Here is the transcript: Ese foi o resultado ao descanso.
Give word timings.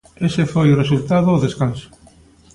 Ese 0.27 0.43
foi 0.53 0.67
o 0.71 0.79
resultado 0.83 1.27
ao 1.29 1.41
descanso. 1.45 1.87